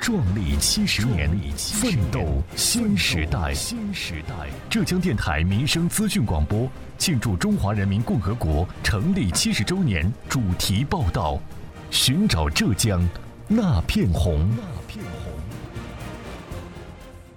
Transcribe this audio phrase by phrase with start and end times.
[0.00, 3.52] 壮丽七十年，奋斗新时代。
[3.52, 6.66] 新时代，浙江电台民生资讯广播
[6.96, 11.38] 庆祝中华人民共和国成立七十周年主题报道：
[11.90, 13.06] 寻找浙江
[13.46, 14.48] 那片红。
[14.56, 15.32] 那片红。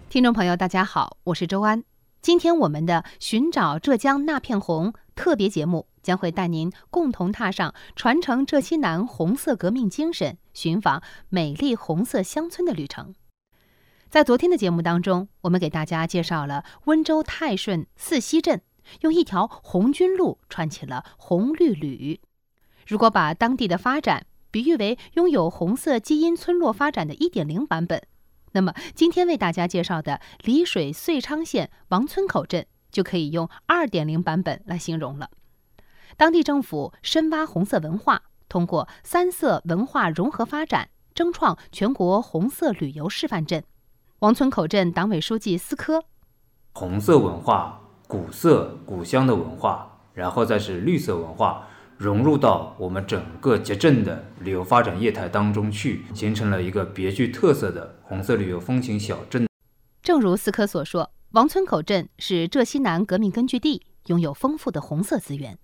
[0.10, 1.84] 听众朋友，大家好，我是周安。
[2.22, 10.38] 今天我们的“寻找浙江那片红”特别节目将会带您共同踏上传承浙西南红色革命精神。
[10.54, 13.16] 寻访美丽红色乡村的旅程，
[14.08, 18.62] 在昨天的节目当中，我们给大家介绍了温州泰顺四溪镇，
[19.02, 22.22] 用一条红军路串起了红绿旅。
[22.86, 28.04] 如果把当地的发展比喻为拥有红色基因村落发展的一点零版本，
[28.52, 35.30] 那么今天为大家介绍的丽水遂昌县王村口镇就可以用二点零版本来形容了。
[36.16, 38.22] 当地政府深挖红色文化。
[38.50, 43.64] 通过三色文化融合发展，争创全国红色旅游示范镇。
[44.20, 46.04] 王村口镇党委书记司科：
[46.74, 59.48] 红色文化、古色古香的文化，然后再是绿色文化，融入到我们整个集镇的旅游发展业态当中去，形成了一个别具特色的红色旅游风情小镇。
[60.04, 65.58] 正如思科所说，王村口镇是浙西南革命根据地，拥有丰富的红色资源。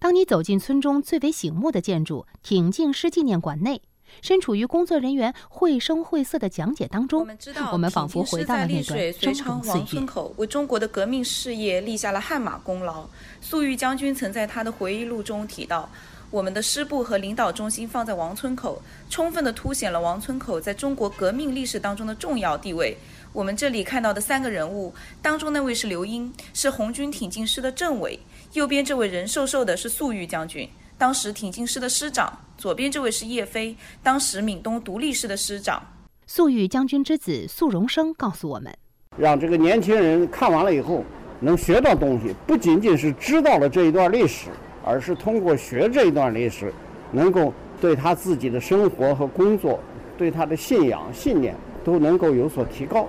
[0.00, 3.80] 当你走进村中最为醒目的建筑——挺进师纪念馆内，
[4.20, 7.24] 身处于工作人员绘声绘色的讲解当中，
[7.70, 10.04] 我们仿佛回到了那段峥嵘岁月。
[10.04, 13.06] 口为中国的革命事业立下了汗马功劳。
[13.40, 15.88] 粟裕将军曾在他的回忆录中提到
[16.30, 22.96] ：“我们的师部和领导中心放在王村口，充分地凸显了王村口在中国革命历史当中的重要地位。”
[23.32, 28.18] 我们这里看到的三个人物当中，那位是刘英，是红军挺进师的政委。
[28.54, 32.38] 右边这位人瘦瘦的，是粟裕将军，当时挺进师的师长。
[32.56, 35.80] 左边这位是叶飞，当时闽东独立师的师长。
[36.26, 38.74] 粟裕将军之子粟荣生告诉我们：
[39.16, 41.04] 让这个年轻人看完了以后，
[41.40, 44.48] 能学到东西，不仅仅是知道了这一段历史，
[44.84, 46.72] 而是通过学这一段历史，
[47.12, 49.80] 能够对他自己的生活和工作，
[50.16, 53.08] 对他的信仰信念都能够有所提高。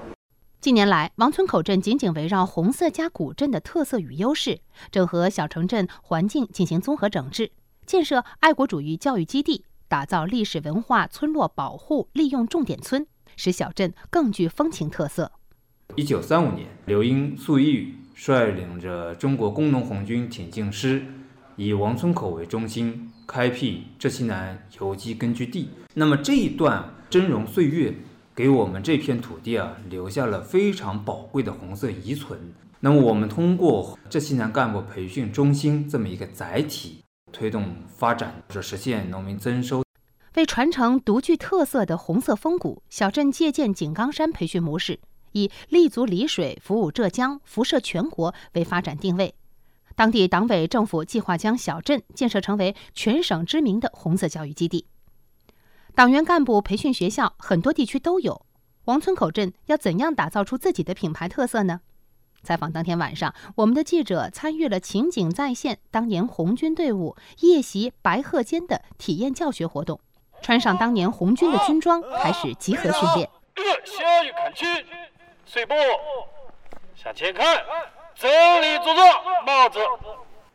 [0.61, 4.59] 近年来，王村口镇紧紧围绕红色加古镇的特色与优势，
[4.91, 7.51] 整合小城镇环境进行综合整治，
[7.85, 13.07] 建设爱国主义教育基地，打造历史文化村落保护利用重点村，
[13.37, 15.31] 使小镇更具风情特色。
[15.95, 21.05] 一九三五年，刘英、粟裕率领着中国工农红军挺进师，
[21.59, 25.67] 以王村口为中心，开辟浙西南游击根据地。
[25.93, 27.93] 那么这一段峥嵘岁月。
[28.33, 32.39] 给我们这片土地啊留下了非常宝贵的红色遗存。
[32.79, 37.03] 那么，我们通过浙西南干部培训中心这么一个载体，
[37.33, 39.83] 推动发展，或者实现农民增收。
[40.35, 44.97] 为传承独具特色的红色风骨，小镇借鉴井冈山培训模式，
[45.33, 49.35] 以立足丽水、服务浙江、辐射全国为发展定位。
[49.99, 54.87] 当地党委政府计划将小镇建设成为全省知名的红色教育基地。
[55.93, 58.45] 党员干部培训学校很多地区都有，
[58.85, 61.81] 王村口镇要怎样打造出自己的品牌特色呢？
[62.43, 69.99] 采访当天晚上，我们的记者参与了情景再现当年红军队伍夜袭白鹤间的体验教学活动，
[70.41, 73.29] 穿上当年红军的军装，开始集合训练。
[73.83, 74.65] 向右看齐，
[75.45, 75.73] 随步
[76.95, 77.45] 向前看，
[78.21, 79.01] 整理坐坐，
[79.45, 79.79] 帽子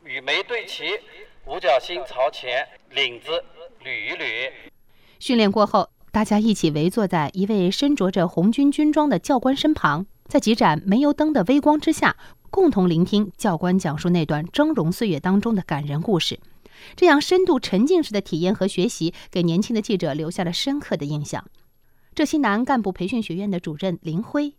[0.04, 0.84] 与眉对齐，
[1.46, 3.42] 五角星朝前，领子
[3.82, 4.52] 捋一捋。
[5.18, 12.18] 训练过后，大家一起围坐在一位身着着红军军装的教官身旁，在几盏煤油灯的微光之下，
[12.50, 16.38] 共同聆听教官讲述那段峥嵘岁月当中的感人故事。
[16.94, 21.42] 这样深度沉浸式的体验和学习，给年轻的记者留下了深刻的印象。
[22.14, 24.52] 浙西南干部培训学院的主任林辉。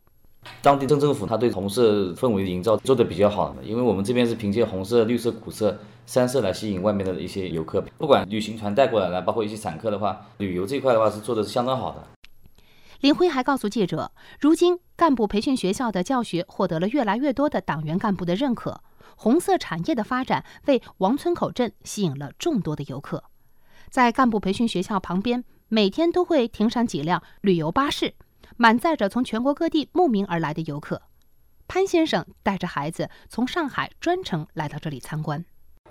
[0.62, 12.04] 当地镇政府他对红色氛围营造做得比较好，因为我们这边是凭借红色、绿色、古色三色来吸引外面的一些游客，不管旅行团带过来的，包括一些散客的话，旅游这块的话是做的是相当好的。
[13.02, 18.82] 林辉还告诉记者，如今干部培训学校的教学获得了越来越多的党员干部的认可，
[19.16, 23.24] 红色产业的发展为王村口镇吸引了众多的游客，
[23.90, 28.14] 在干部培训学校旁边，每天都会停上几辆旅游巴士。
[28.58, 31.02] 满载着从全国各地慕名而来的游客，
[31.68, 35.44] 潘先生带着孩子从上海专程来到这里参观。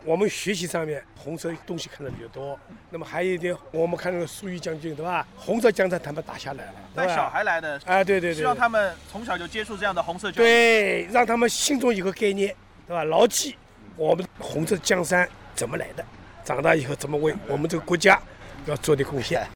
[0.02, 2.58] 我们学习上面红色东西看的比较多，
[2.90, 5.26] 那么还有一点，我们看那个粟裕将军，对吧？
[5.36, 10.32] 红色江山他们打下来了，带小孩来的，哎，对对对，希望他们从小就接触这样的红色。
[10.32, 12.54] 对，让他们心中有个概念，
[12.86, 13.04] 对吧？
[13.04, 13.56] 牢记
[13.96, 16.04] 我们红色江山怎么来的，
[16.44, 18.20] 长大以后怎么为我们这个国家
[18.66, 19.46] 要做的贡献。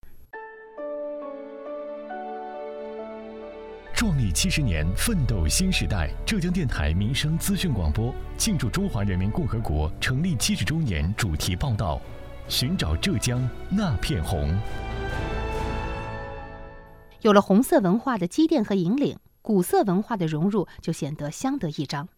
[4.09, 6.11] 壮丽七十年，奋斗新时代。
[6.25, 12.01] 浙江电台民生资讯广播庆祝中华人民共和国成立七十周年主题报道：
[12.49, 14.59] 寻找浙江那片红。
[17.21, 22.09] 有了红色文化的积淀和引领，古色文化的融入就显得相得益彰。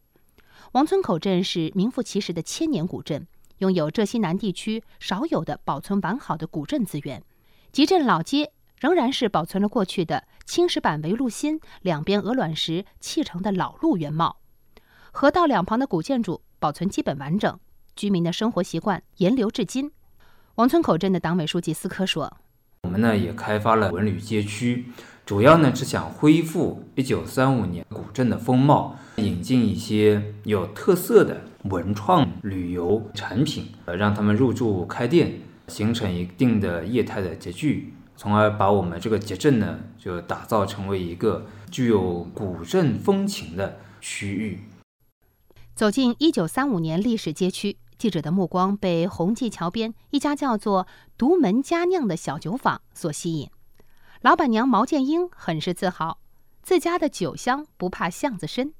[0.70, 3.26] 王村口镇是名副其实的千年古镇，
[3.58, 7.20] 拥有浙西南地区少有的保存完好的古镇资源。
[7.72, 8.52] 集镇老街。
[8.80, 14.38] 仍然是保存了过去的青石板围路心、两边鹅卵石砌成的老路原貌，
[15.12, 17.60] 河道两旁的古建筑保存基本完整，
[17.94, 19.92] 居民的生活习惯沿流至今。
[20.54, 22.38] 王村口镇的党委书记司科说
[22.84, 24.86] ：“我们呢也开发了文旅街区，
[25.26, 35.38] 主要呢是想恢复1935年古镇的风貌，引进一些有特色的文创旅游产品，呃，让他们入驻开店，
[35.68, 44.60] 形成一定的业态的集聚。”从而把我们这个集镇呢，就打造成为一个具有古镇风情的区域。
[45.74, 50.86] 走进一九三五年历史街区，记者的目光被红记桥边一家叫做
[51.16, 53.48] “独门佳酿”的小酒坊所吸引。
[54.20, 56.18] 老板娘毛建英很是自豪，
[56.62, 58.74] 自家的酒香不怕巷子深。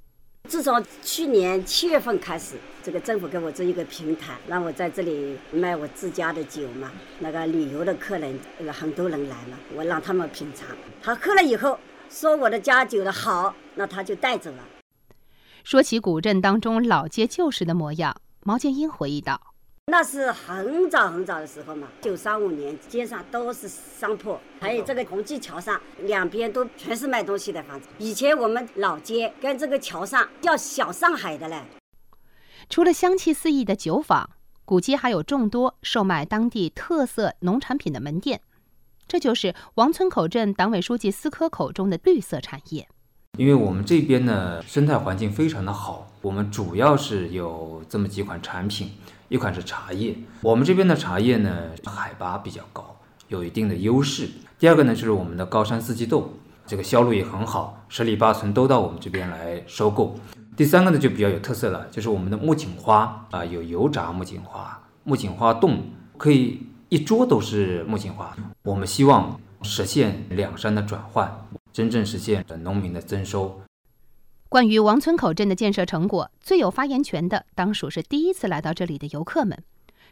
[0.51, 6.91] 自从去年七月份开始，这个政府给我做一个平台，让我在这里卖我自家的酒嘛。
[7.21, 10.67] 那个旅游的客人，呃很多人来了，我让他们品尝。
[11.01, 14.65] 他喝了以后说我的家酒的好，那他就带走了。
[15.63, 19.41] 说起古镇当中老街旧时的模样，毛剑英回忆道。
[19.91, 27.89] 那是很早很早的时候嘛，九三五年，街上都是商铺，还有这个红旗桥上两边都全是卖东西的房子。
[27.99, 31.61] 以前我们老街跟这个桥上叫小上海的嘞。
[32.69, 34.31] 除了香气四溢的酒坊，
[34.65, 38.41] 古街还有众多售卖当地特色农产品的门店，
[39.09, 42.87] 这就是王村口镇党委书记司科口中的绿色产业。
[43.37, 48.93] 因为我们这边呢，生态环境非常的好，我们主要是有这么几款产品。
[49.31, 50.13] 一款是茶叶，
[50.43, 52.97] 我们这边的茶叶呢，海拔比较高，
[53.29, 54.29] 有一定的优势。
[54.59, 56.33] 第二个呢，就是我们的高山四季豆，
[56.67, 60.19] 这个销路也很好，十里八村都到我们这边来收购。
[60.57, 65.81] 第三个呢，就比较有特色了，就是我们的木槿花啊，有油炸木槿花、木槿花冻，
[66.19, 68.37] 可以一桌都是木槿花。
[68.65, 71.33] 我们希望实现两山的转换，
[71.73, 73.61] 真正实现农民的增收。
[74.51, 79.57] 关于王村口镇的建设成果，最有发言权的当属是第一次来到这里的游客们。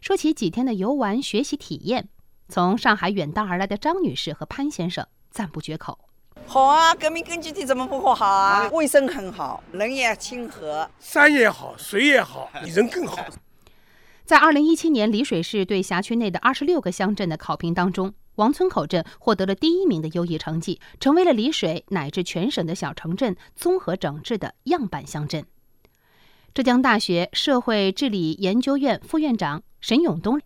[0.01, 2.09] 说起几天的游玩学习体验，
[2.49, 5.99] 从上海远道而来的张女士和潘先生赞不绝口
[6.47, 8.69] ：“好啊，革命根据地怎么不好啊？
[8.69, 13.19] 卫生很好，人也亲和，山也好，水也好，人更好。”
[14.25, 18.15] 在二零一七年丽水市对辖区内的二十六个乡镇的考评当中。
[18.39, 25.45] 王村口镇获得了第一名的优异成绩，成为了丽水乃至全省的小城镇综合整治的样板乡镇。
[26.55, 30.41] 浙江大学社会治理研究院副院长沈永东：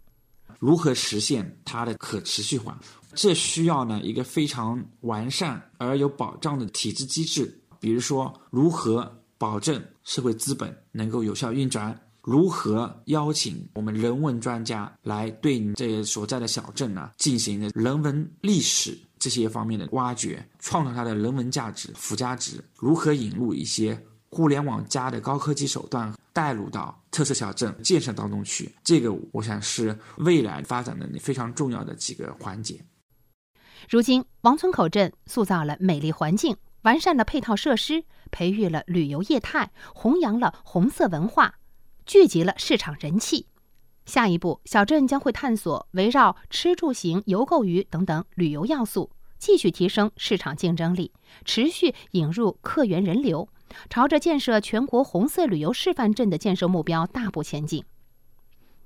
[0.58, 2.78] 如何实现它的可持续化？
[3.14, 11.94] 这需要呢一个非常完善而有保障的体制机制，比如说如何保证社会资本能够有效运转。
[12.22, 22.62] 如何邀请我们人文专家来对你这所在的小镇呢进行人文历史这些方面的挖掘，创造它的人文价值附加值？
[22.76, 24.00] 如何引入一些
[24.30, 28.72] 互联网加的高科技手段带入到特色小镇建设当中去？
[28.84, 32.84] 这个我想是未来发展的非常重要的几个环节。
[33.88, 41.56] 如今，王村口镇塑造了美丽环境，完善了配套设施，培育了旅游业态，弘扬了红色文化。
[42.04, 43.46] 聚集了市场人气，
[44.06, 51.12] 下一步小镇将会探索围绕吃住行游购娱等等旅游要素，继续提升市场竞争力，
[51.44, 53.48] 持续引入客源人流，
[53.88, 57.84] 朝着建设全国红色旅游示范镇的建设目标大步前进。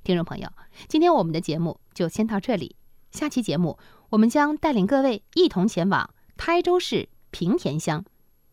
[0.04, 0.48] 听众朋友，
[0.86, 2.76] 今天我们的节目就先到这里，
[3.10, 3.78] 下期节目
[4.10, 8.04] 我们将带领各位一同前往台州市平田乡，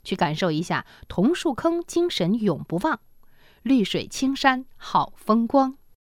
[0.05, 3.01] 去感受一下桐树坑精神永不忘。
[3.63, 5.77] 绿水青山好风光。